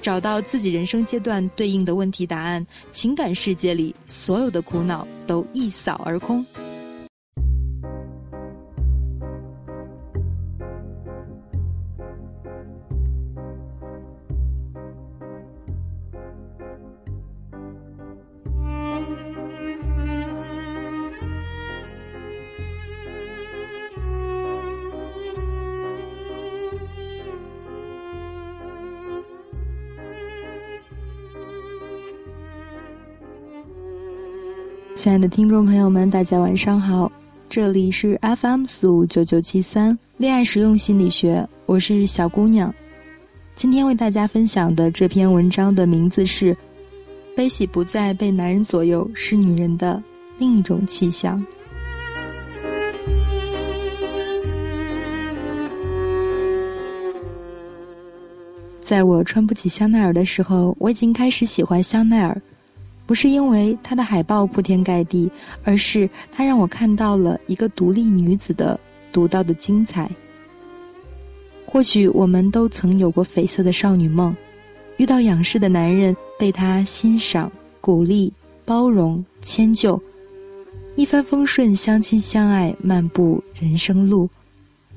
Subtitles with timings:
[0.00, 6.44] 找到自己人生阶段对应的问题答案，情感世界里所有的苦恼都一扫而空。
[34.98, 37.08] 亲爱的听众朋友们，大家晚上好，
[37.48, 42.74] 这里是 FM 四五九九七三恋爱实用心理学，我是小姑娘。
[43.54, 46.52] 今天为大家分享的这篇文章的名字是
[47.36, 50.02] 《悲喜不再被男人左右，是女人的
[50.36, 51.40] 另一种气象》。
[58.80, 62.42] 在我穿不起香奈儿的时候，我已经开始喜欢香奈儿。
[63.08, 65.30] 不是因为它的海报铺天盖地，
[65.64, 68.78] 而是它让我看到了一个独立女子的
[69.10, 70.10] 独到的精彩。
[71.64, 74.36] 或许我们都曾有过绯色的少女梦，
[74.98, 77.50] 遇到仰视的男人，被他欣赏、
[77.80, 78.30] 鼓励、
[78.66, 79.98] 包容、迁就，
[80.94, 84.28] 一帆风顺，相亲相爱，漫步人生路。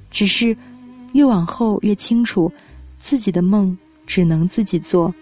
[0.10, 0.56] 只是
[1.14, 2.52] 越往后越清楚，
[3.00, 5.14] 自己的梦只能自己做。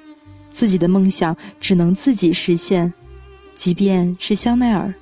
[0.52, 2.92] 自己的梦想只能自己实现，
[3.55, 4.94] 即便是香奈儿。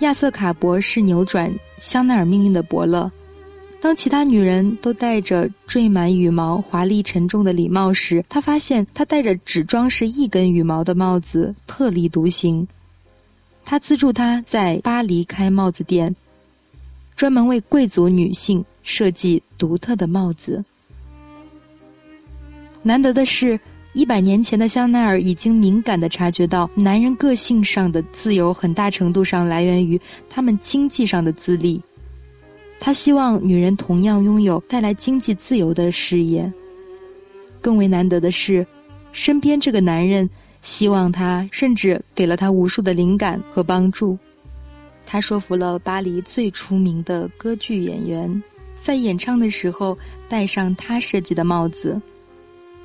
[0.00, 3.10] 亚瑟卡伯是扭转香奈儿命运的伯乐。
[3.80, 12.66] 当其他女人都戴着缀满羽毛、华丽沉重的礼帽时，他发现他戴着只装饰一根羽毛的帽子特立独行。
[13.62, 16.16] 他资助他在巴黎开帽子店，
[17.14, 20.64] 专门为贵族女性设计独特的帽子。
[22.86, 23.58] 难得的是，
[23.94, 31.82] 一百年前的香奈儿已经敏感的察觉到，男人个性上的自由很大程度上来源于他们经济上的自立。
[32.78, 36.52] 他希望女人同样拥有带来经济自由的事业。
[37.62, 38.66] 更为难得的是，
[39.12, 40.28] 身边这个男人
[40.60, 44.18] 希望他，甚至给了他无数的灵感和帮助。
[45.06, 48.42] 他说服了巴黎最出名的歌剧演员，
[48.82, 49.96] 在演唱的时候
[50.28, 51.98] 戴上他设计的帽子。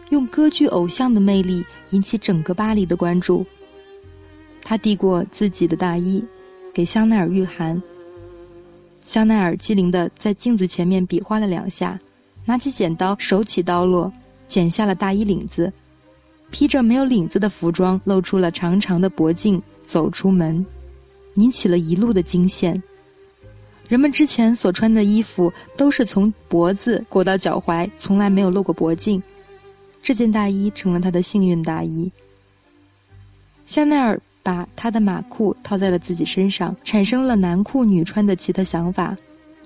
[0.10, 3.46] 用歌剧偶像的魅力引起整个巴黎的关注。
[4.62, 6.24] 他递过自己的大衣，
[6.74, 7.82] 给香奈儿御寒。
[9.02, 12.00] 香奈儿机灵的在镜子前面比划了两下，
[12.46, 14.12] 拿起剪刀，手起刀落，
[14.48, 15.72] 剪下了大衣领子，
[16.52, 20.64] 披着没有领子的服装，露出了长长的脖颈，走出门，
[21.36, 22.80] 引起了一路的惊羡。
[23.88, 29.22] 人们之前所穿的衣服都是从脖子裹到脚踝，从来没有露过脖颈。
[30.02, 32.12] 这件大衣成了他的幸运大衣。
[33.66, 39.16] 香奈儿把他的马裤套在了自己身上，产生了男裤女穿的奇特想法，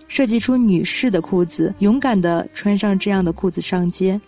[0.07, 4.19] 设计出女士的裤子，勇敢的穿上这样的裤子上街。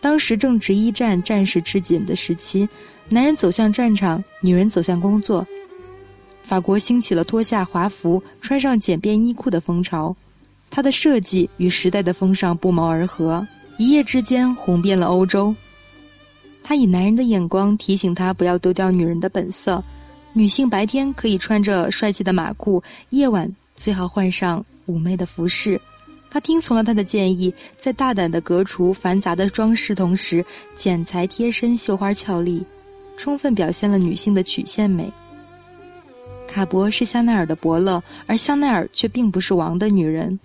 [0.00, 2.68] 当时正值一战战事吃紧的时期，
[3.08, 5.46] 男人走向战场，女人走向工作。
[6.42, 10.14] 法国兴起了脱下华服、穿上简便衣裤的风潮，
[10.68, 13.46] 它的设计与时代的风尚不谋而合。
[13.82, 15.52] 一夜之间红遍了欧洲。
[16.62, 19.82] 他以男人的眼光提醒他不要丢掉女人的本色。
[20.32, 25.80] 女性白天可以穿着帅气的马裤，夜晚最好换上妩媚的服饰。
[26.30, 30.44] 他听从了他的建议，在大胆的革除繁杂的装饰，同时
[30.76, 32.64] 剪裁贴身、绣花俏丽，
[33.16, 35.12] 充分表现了女性的曲线美。
[36.46, 40.38] 卡博是香奈儿的伯乐，而香奈儿却并不是王的女人。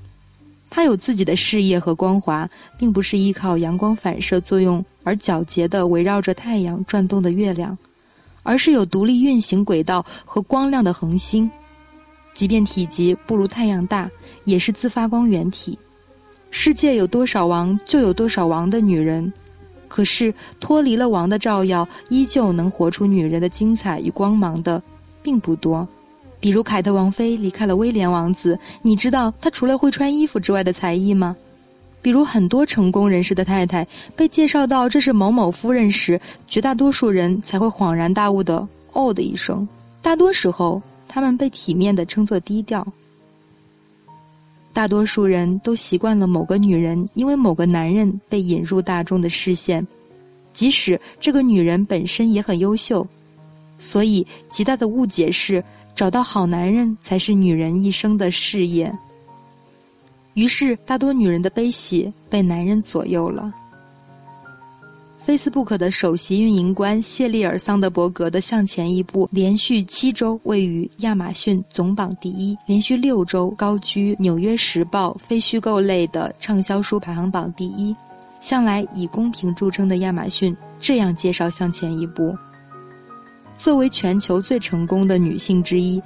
[0.69, 2.47] 她有自己的事业和光华，
[2.77, 7.77] 并不是依靠阳光反射作用而皎洁的围绕着太阳转动的月亮，
[8.43, 11.49] 而是有独立运行轨道和光亮的恒星。
[12.33, 14.09] 即便体积不如太阳大，
[14.45, 15.77] 也是自发光源体。
[16.51, 19.31] 世界有多少王，就有多少王的女人。
[19.87, 24.83] 可是脱离了王的照耀，依旧能活出女人的精彩与光芒的，
[25.23, 25.87] 并不多。
[26.39, 31.35] 比如凯特王妃离开了威廉王子，你知道她除了会穿衣服之外的才艺吗？
[32.01, 33.85] 比如很多成功人士的太太
[34.15, 39.67] 被介绍到这是某某夫人时，绝大多数人才会恍然大悟的“哦”的一声。
[40.01, 42.85] 大多时候，他们被体面的称作低调。
[44.71, 49.85] 大多数人都习惯了某个女人因为某个男人被引入大众的视线，
[50.53, 53.05] 即使这个女人本身也很优秀。
[53.79, 55.63] 所以，极大的误解是，
[55.97, 58.93] 找到好男人才是女人一生的事业。
[60.35, 63.51] 于是，大多女人的悲喜被男人左右了。
[65.25, 77.95] Facebook 的首席运营官谢利尔·桑德伯格的《向前一步》连续七周位于亚马逊总榜第一，连续六周高居《纽约时报》非虚构类的畅销书排行榜第一。
[78.39, 82.29] 向来以公平著称的亚马逊这样介绍《向前一步》。
[83.57, 86.01] 作为全球最成功的女性之一，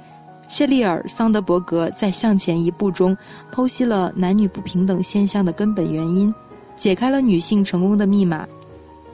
[0.48, 3.16] 谢丽尔·桑德伯格在《向前一步》中
[3.52, 6.34] 剖析了男女不平等现象的根本原因，
[6.76, 8.46] 解开了女性成功的密码。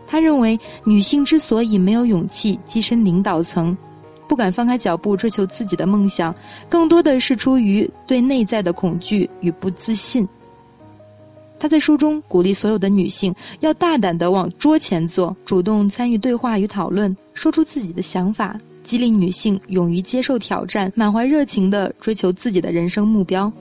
[0.06, 3.76] 他认为，女性之所以没有勇气跻身领导层，
[4.26, 6.34] 不敢放开脚步追求自己的梦想，
[6.68, 10.26] 更多的是出于对内在的恐惧与不自信。
[11.60, 23.52] 他在书中鼓励所有的女性要大胆地往桌前坐，主动参与对话与讨论，说出自己的想法，激励女性勇于接受挑战，满怀热情地追求自己的人生目标。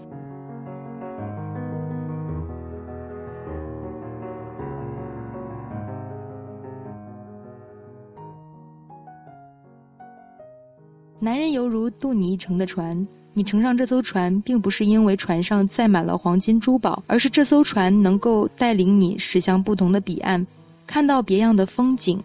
[11.20, 13.06] 男人犹如渡你一程的船。
[13.38, 20.44] 你乘上这艘船，并不是因为船上载满了黄金珠宝，而是这艘船能够带领你驶向不同的彼岸，
[20.88, 22.20] 看到别样的风景。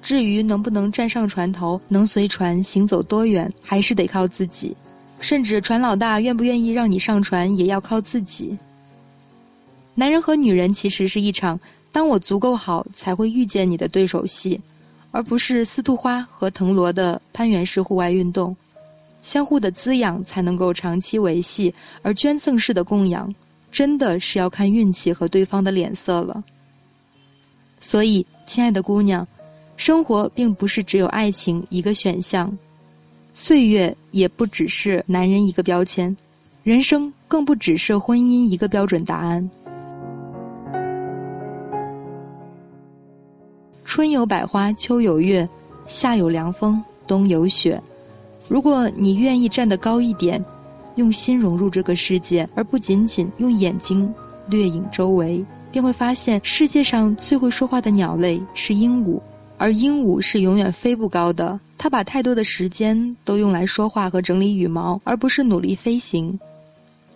[0.00, 4.74] 至于能不能站上船头，能随船行走多远，还是得靠自己。
[5.20, 8.56] 甚至船老大愿不愿意让你上船，也要靠自己。
[9.94, 11.60] 男人和女人其实是一场
[11.92, 14.58] “当我足够好，才会遇见你”的对手戏，
[15.10, 18.56] 而不是司徒花和藤萝的攀援式户外运动。
[19.24, 23.34] 相互的滋养才能够长期维系，而捐赠式的供养，
[23.72, 26.44] 真的是要看运气和对方的脸色了。
[27.80, 29.26] 所以，亲爱的姑娘，
[29.78, 32.54] 生活并不是只有爱情一个选项，
[33.32, 36.14] 岁月也不只是男人一个标签，
[36.62, 39.50] 人生更不只是婚姻一个标准答案。
[43.86, 45.48] 春有百花，秋有月，
[45.86, 47.82] 夏有凉风，冬有雪。
[48.48, 50.42] 如果你愿意站得高一点，
[50.96, 54.12] 用心融入这个世界，而不仅仅用眼睛
[54.48, 59.20] 掠影周围，便会发现世界上最会说话的鸟类是鹦鹉，
[59.56, 61.58] 而鹦鹉是永远飞不高的。
[61.78, 66.38] 它把太多的时间都用来说话和整理羽毛，而不是努力飞行。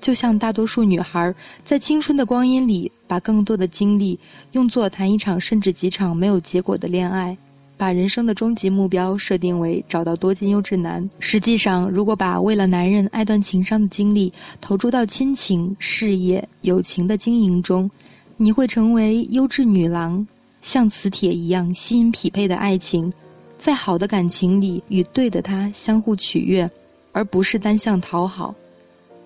[0.00, 1.34] 就像大多数女孩
[1.64, 4.18] 在青春的光阴里，把更多的精力
[4.52, 7.36] 用作谈一场甚至几场没有结果的恋爱。
[7.78, 11.08] 把人生的终极目标设定为找到多金优质男。
[11.20, 14.30] 实际上，如果把为了男人爱断情伤的精力
[14.60, 17.88] 投注到亲情、事业、友情的经营中，
[18.36, 20.26] 你会成为优质女郎，
[20.60, 23.10] 像磁铁一样吸引匹配的爱情，
[23.58, 26.68] 在好的感情里与对的他相互取悦，
[27.12, 28.54] 而不是单向讨好。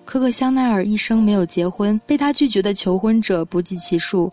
[0.05, 4.31] 可可香奈儿一生没有结婚，被他拒绝的求婚者不计其数，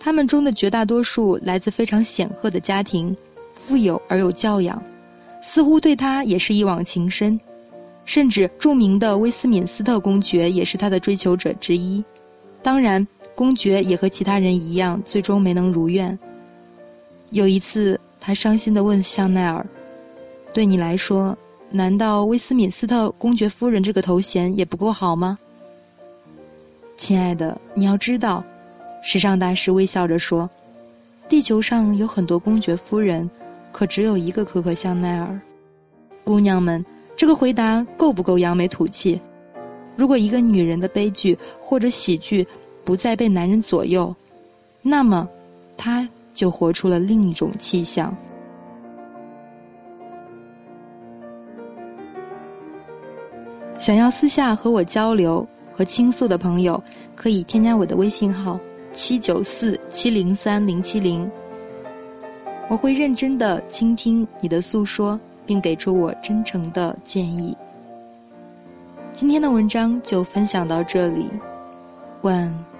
[0.00, 3.14] 他们中的绝大多数来自非常显赫的家庭。
[3.66, 4.82] 富有而有教养，
[5.40, 7.40] 似乎对他也是一往情深，
[8.04, 12.04] 甚至著名的威斯敏斯特公爵也是他的追求者之一。
[12.62, 16.16] 当然，公爵也和其他人一样，最终没能如愿。
[17.30, 19.66] 有一次，他伤心地问香奈儿
[20.52, 21.36] ：“对你来说，
[21.70, 25.38] 难道威斯敏斯特公爵夫人这个头衔也不够好吗？”
[26.96, 28.44] 亲爱的，你要知道，
[29.02, 30.48] 时尚大师微笑着说
[31.28, 33.28] ：“地球上有很多公爵夫人。”
[33.74, 35.40] 可只有一个可可香奈儿，
[36.22, 36.82] 姑娘们，
[37.16, 39.20] 这个回答够不够扬眉吐气？
[39.96, 42.46] 如果一个女人的悲剧或者喜剧
[42.84, 44.14] 不再被男人左右，
[44.80, 45.28] 那么，
[45.76, 48.16] 她就活出了另一种气象。
[53.76, 56.80] 想要私下和我交流和倾诉的朋友，
[57.16, 58.56] 可以添加我的微信号：
[58.92, 61.28] 七九四七零三零七零。
[62.68, 67.56] 我会认真的倾听你的诉说，并给出我真诚的建议。
[69.12, 71.28] 今天的文章就分享到这里，
[72.22, 72.73] 晚安。